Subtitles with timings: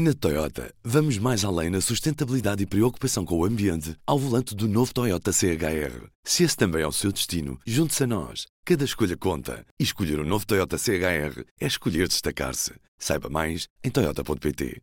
[0.00, 4.68] Na Toyota, vamos mais além na sustentabilidade e preocupação com o ambiente ao volante do
[4.68, 6.06] novo Toyota CHR.
[6.22, 8.46] Se esse também é o seu destino, junte-se a nós.
[8.64, 9.66] Cada escolha conta.
[9.76, 12.74] E escolher o um novo Toyota CHR é escolher destacar-se.
[12.96, 14.80] Saiba mais em Toyota.pt.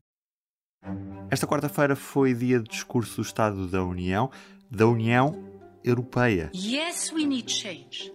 [1.32, 4.30] Esta quarta-feira foi dia de discurso do Estado da União,
[4.70, 5.50] da União
[5.82, 6.52] Europeia.
[6.54, 8.12] Yes, we need change.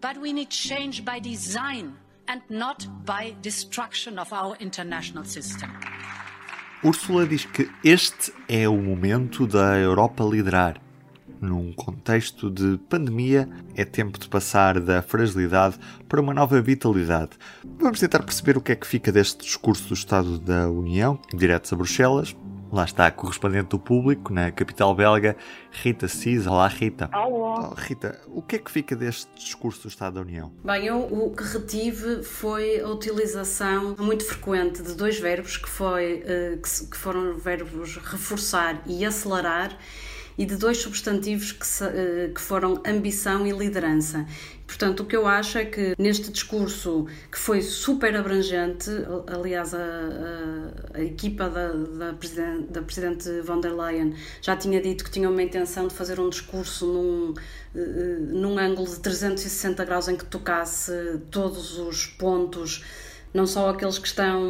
[0.00, 1.92] But we need change by design
[2.26, 5.68] and not by destruction of our international system.
[6.82, 10.80] Úrsula diz que este é o momento da Europa liderar.
[11.40, 15.76] Num contexto de pandemia, é tempo de passar da fragilidade
[16.08, 17.30] para uma nova vitalidade.
[17.80, 21.72] Vamos tentar perceber o que é que fica deste discurso do Estado da União, direto
[21.74, 22.36] a Bruxelas,
[22.70, 25.36] Lá está a correspondente do público na capital belga,
[25.70, 26.46] Rita Cis.
[26.46, 27.08] Olá, Rita.
[27.14, 27.70] Olá.
[27.70, 30.52] Oh, Rita, o que é que fica deste discurso do Estado da União?
[30.62, 36.22] Bem, eu o que retive foi a utilização muito frequente de dois verbos que, foi,
[36.62, 39.74] que, que foram verbos reforçar e acelerar
[40.38, 44.24] e de dois substantivos que, eh, que foram ambição e liderança.
[44.68, 48.88] Portanto, o que eu acho é que neste discurso, que foi super abrangente,
[49.26, 54.80] aliás, a, a, a equipa da, da, presidente, da Presidente von der Leyen já tinha
[54.80, 57.34] dito que tinha uma intenção de fazer um discurso num,
[57.74, 60.92] eh, num ângulo de 360 graus em que tocasse
[61.30, 62.84] todos os pontos
[63.32, 64.40] não só aqueles que estão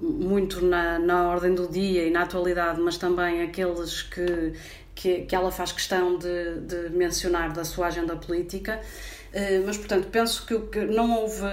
[0.00, 4.52] muito na, na ordem do dia e na atualidade, mas também aqueles que
[4.98, 8.80] que, que ela faz questão de, de mencionar da sua agenda política.
[9.28, 11.44] Uh, mas, portanto, penso que, não houve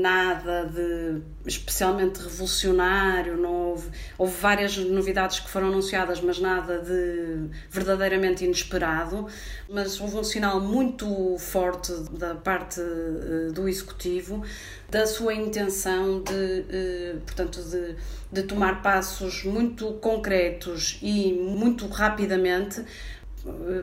[0.00, 7.50] nada de especialmente revolucionário, não houve, houve várias novidades que foram anunciadas, mas nada de
[7.68, 9.26] verdadeiramente inesperado.
[9.68, 14.42] Mas houve um sinal muito forte da parte uh, do Executivo
[14.88, 17.96] da sua intenção de, uh, portanto, de,
[18.30, 22.84] de tomar passos muito concretos e muito rapidamente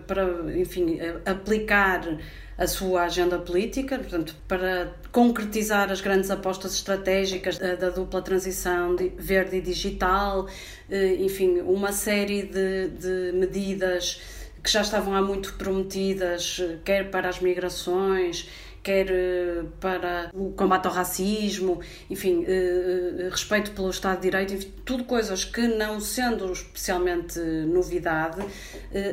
[0.08, 0.24] para,
[0.58, 2.18] enfim, aplicar
[2.58, 8.96] a sua agenda política, portanto, para concretizar as grandes apostas estratégicas da, da dupla transição
[9.18, 10.48] verde e digital,
[10.90, 14.22] eh, enfim, uma série de, de medidas
[14.62, 18.48] que já estavam há muito prometidas, quer para as migrações,
[18.84, 21.80] quer eh, para o combate ao racismo,
[22.10, 27.40] enfim, eh, eh, respeito pelo Estado de Direito, enfim, tudo coisas que, não sendo especialmente
[27.40, 28.44] novidade,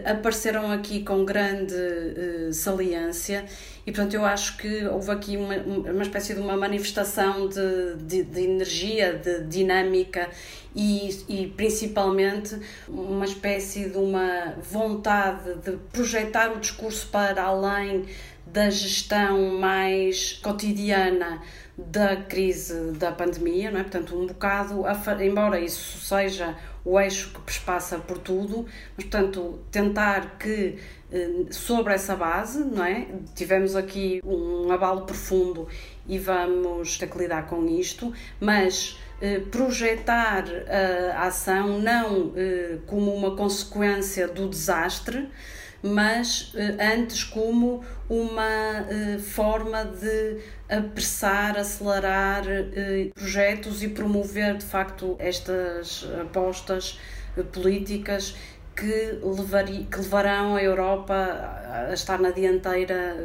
[0.04, 1.72] apareceram aqui com grande
[2.52, 3.44] saliência.
[3.86, 8.22] E, portanto, eu acho que houve aqui uma, uma espécie de uma manifestação de, de,
[8.24, 10.28] de energia, de dinâmica
[10.74, 12.58] e, e, principalmente
[12.88, 18.04] uma espécie de uma vontade de projetar o discurso para além
[18.52, 21.42] da gestão mais cotidiana
[21.76, 23.82] da crise da pandemia, não é?
[23.82, 24.84] Portanto, um bocado,
[25.22, 28.66] embora isso seja o eixo que perspassa por tudo,
[28.96, 30.78] mas, portanto, tentar que
[31.12, 33.06] eh, sobre essa base, não é?
[33.34, 35.68] Tivemos aqui um abalo profundo
[36.06, 40.44] e vamos ter que lidar com isto, mas eh, projetar
[41.14, 45.28] a ação não eh, como uma consequência do desastre,
[45.82, 54.64] mas eh, antes como uma eh, forma de apressar, acelerar eh, projetos e promover de
[54.64, 56.98] facto estas apostas
[57.52, 58.36] políticas
[58.76, 61.14] que, levaria, que levarão a Europa
[61.88, 63.16] a estar na dianteira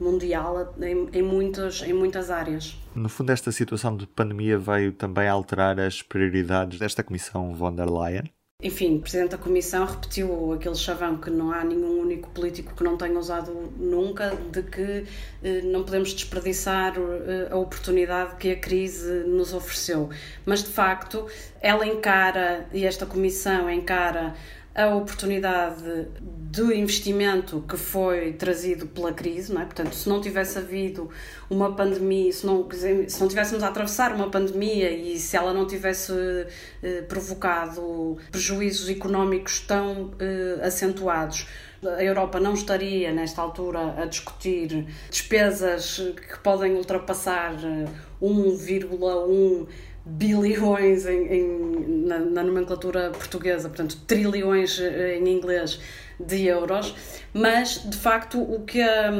[0.00, 2.78] mundial em, em, muitas, em muitas áreas.
[2.94, 7.88] No fundo, esta situação de pandemia veio também alterar as prioridades desta Comissão von der
[7.88, 8.30] Leyen?
[8.62, 12.84] Enfim, o Presidente da Comissão repetiu aquele chavão que não há nenhum único político que
[12.84, 15.06] não tenha usado nunca, de que
[15.42, 20.10] eh, não podemos desperdiçar eh, a oportunidade que a crise nos ofereceu.
[20.44, 21.26] Mas, de facto,
[21.60, 24.34] ela encara, e esta Comissão encara,
[24.74, 29.64] a oportunidade do investimento que foi trazido pela crise, não é?
[29.64, 31.10] Portanto, se não tivesse havido
[31.48, 35.66] uma pandemia, se não, se não tivéssemos a atravessar uma pandemia e se ela não
[35.66, 36.12] tivesse
[36.82, 41.46] eh, provocado prejuízos económicos tão eh, acentuados,
[41.82, 45.96] a Europa não estaria, nesta altura, a discutir despesas
[46.28, 47.54] que podem ultrapassar
[48.20, 49.72] 1,1 eh,
[50.04, 55.80] bilhões em, em na, na, nomenclatura portuguesa, portanto trilhões eh, em inglês
[56.18, 56.94] de euros,
[57.32, 59.12] mas de facto o que a,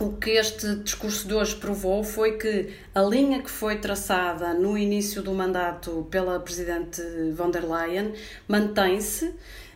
[0.00, 4.76] o que este discurso de hoje provou foi que a linha que foi traçada no
[4.76, 7.00] início do mandato pela Presidente
[7.32, 8.12] von der Leyen
[8.48, 9.32] mantém-se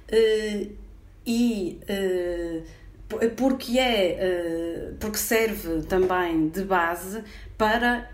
[0.08, 0.66] eh,
[1.24, 2.62] e eh,
[3.36, 7.22] porque é porque serve também de base
[7.56, 8.10] para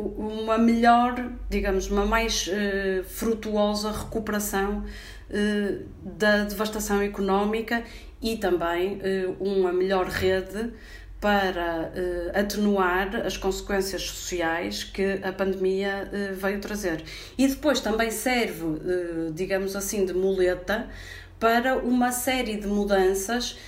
[0.00, 4.84] uma melhor, digamos, uma mais uh, frutuosa recuperação
[5.30, 7.82] uh, da devastação económica
[8.22, 10.72] e também uh, uma melhor rede
[11.20, 11.92] para
[12.32, 17.04] atenuar as consequências sociais que a pandemia veio trazer.
[17.36, 18.64] E depois também serve,
[19.34, 20.88] digamos assim, de muleta
[21.38, 23.58] para uma série de mudanças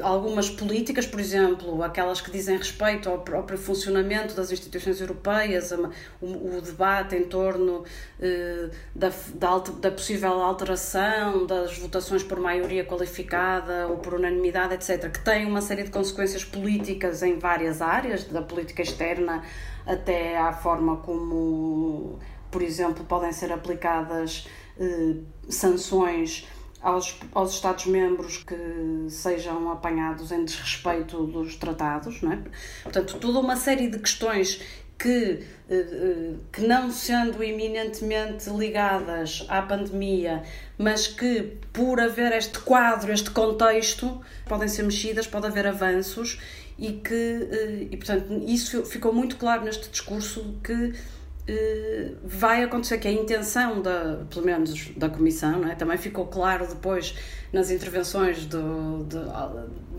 [0.00, 5.72] algumas políticas, por exemplo, aquelas que dizem respeito ao próprio funcionamento das instituições europeias,
[6.20, 7.84] o, debate em torno
[8.20, 15.10] eh, da, da, da, possível alteração das votações por maioria qualificada ou por unanimidade, etc.,
[15.10, 19.42] que tem uma série de consequências políticas em várias áreas, da política externa
[19.84, 22.20] até à forma como,
[22.52, 24.46] por exemplo, podem ser aplicadas
[24.78, 25.16] eh,
[25.48, 26.46] sanções
[26.82, 32.38] aos, aos Estados-membros que sejam apanhados em desrespeito dos tratados, não é?
[32.82, 34.60] Portanto, toda uma série de questões
[34.98, 40.44] que, eh, eh, que não sendo eminentemente ligadas à pandemia,
[40.78, 46.40] mas que por haver este quadro, este contexto, podem ser mexidas, pode haver avanços
[46.78, 47.14] e que,
[47.50, 50.94] eh, e portanto, isso ficou muito claro neste discurso que
[51.46, 55.74] eh, vai acontecer que a intenção da, pelo menos da comissão, não é?
[55.74, 57.16] também ficou claro depois
[57.52, 59.18] nas intervenções do, de,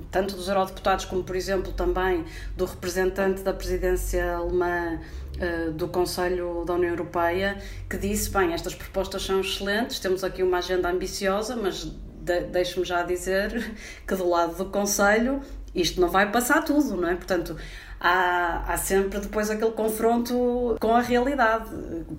[0.09, 2.23] tanto dos eurodeputados como, por exemplo, também
[2.55, 4.99] do representante da presidência alemã
[5.35, 7.57] uh, do Conselho da União Europeia,
[7.89, 11.91] que disse, bem, estas propostas são excelentes, temos aqui uma agenda ambiciosa, mas
[12.21, 13.73] de, deixe-me já dizer
[14.07, 15.41] que do lado do Conselho
[15.75, 17.15] isto não vai passar tudo, não é?
[17.15, 17.57] Portanto,
[18.03, 21.69] há, há sempre depois aquele confronto com a realidade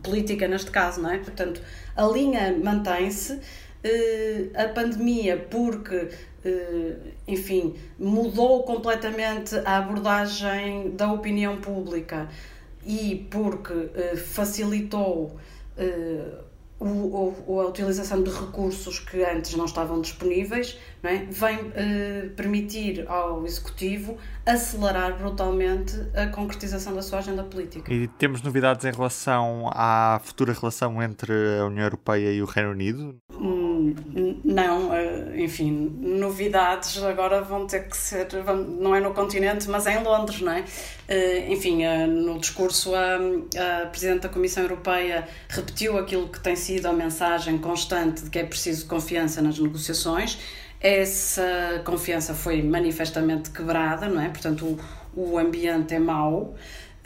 [0.02, 1.18] política, neste caso, não é?
[1.18, 1.60] Portanto,
[1.94, 3.38] a linha mantém-se,
[3.84, 6.08] eh, a pandemia, porque
[6.42, 6.96] eh,
[7.28, 12.28] enfim, mudou completamente a abordagem da opinião pública
[12.86, 15.36] e porque eh, facilitou
[16.80, 21.26] o, a utilização de recursos que antes não estavam disponíveis, não é?
[21.30, 27.92] vem eh, permitir ao Executivo acelerar brutalmente a concretização da sua agenda política.
[27.92, 32.70] E temos novidades em relação à futura relação entre a União Europeia e o Reino
[32.70, 33.16] Unido?
[34.44, 35.70] Não, eh, enfim,
[36.00, 38.28] novidades agora vão ter que ser,
[38.80, 40.64] não é no continente, mas é em Londres, não é?
[41.08, 46.92] Eh, enfim, no discurso a Presidente da Comissão Europeia repetiu aquilo que tem sido a
[46.92, 50.38] mensagem constante de que é preciso confiança nas negociações
[50.84, 54.28] essa confiança foi manifestamente quebrada, não é?
[54.28, 54.78] Portanto,
[55.16, 56.54] o, o ambiente é mau.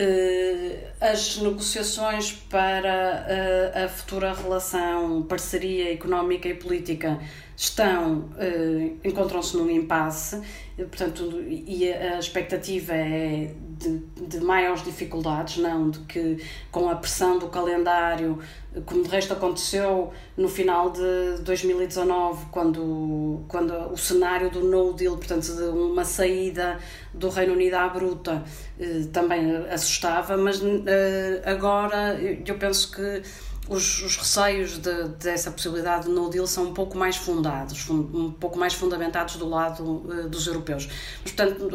[0.01, 3.27] Uh, as negociações para
[3.75, 7.19] uh, a futura relação, parceria económica e política
[7.59, 10.41] estão, uh, encontram-se num impasse,
[10.77, 16.39] portanto, e a expectativa é de, de maiores dificuldades, não de que
[16.71, 18.39] com a pressão do calendário,
[18.87, 25.17] como de resto aconteceu no final de 2019, quando, quando o cenário do no deal,
[25.17, 26.79] portanto, de uma saída
[27.13, 28.45] do Reino Unido à bruta,
[28.79, 33.23] eh, também assustava, mas eh, agora eu penso que
[33.69, 38.33] os, os receios de, dessa possibilidade de no deal são um pouco mais fundados, um
[38.33, 40.89] pouco mais fundamentados do lado uh, dos europeus.
[41.23, 41.71] Mas, portanto,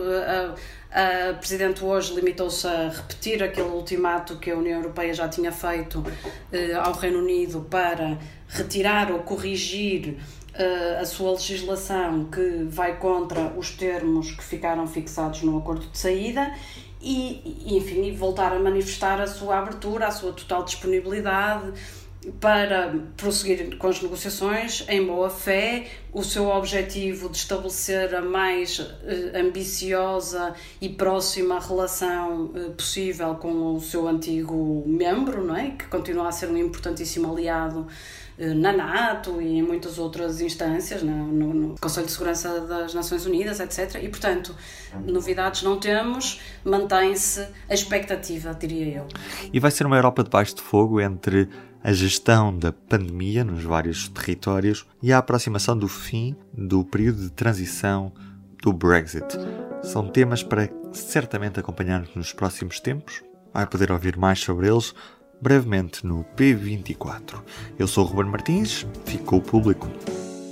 [0.91, 5.51] a, a Presidente hoje limitou-se a repetir aquele ultimato que a União Europeia já tinha
[5.51, 8.17] feito uh, ao Reino Unido para
[8.47, 10.17] retirar ou corrigir
[10.53, 15.97] uh, a sua legislação que vai contra os termos que ficaram fixados no acordo de
[15.97, 16.53] saída
[17.01, 21.73] e, enfim, voltar a manifestar a sua abertura, a sua total disponibilidade
[22.39, 28.79] para prosseguir com as negociações em boa fé, o seu objetivo de estabelecer a mais
[29.03, 35.71] eh, ambiciosa e próxima relação eh, possível com o seu antigo membro, não é?
[35.71, 37.87] que continua a ser um importantíssimo aliado
[38.37, 43.25] eh, na NATO e em muitas outras instâncias, no, no, Conselho de Segurança das Nações
[43.25, 44.01] Unidas, etc.
[44.01, 44.55] E, portanto,
[45.05, 49.07] novidades não temos, mantém-se a expectativa, diria eu.
[49.51, 51.49] E vai ser uma Europa debaixo de fogo entre
[51.83, 57.29] a gestão da pandemia nos vários territórios e a aproximação do fim do período de
[57.29, 58.13] transição
[58.61, 59.25] do Brexit.
[59.83, 63.21] São temas para certamente acompanhar nos próximos tempos.
[63.53, 64.95] Vai poder ouvir mais sobre eles
[65.41, 67.43] brevemente no P24.
[67.77, 69.89] Eu sou o Ruben Martins, ficou o público.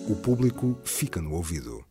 [0.10, 1.91] O público fica no ouvido.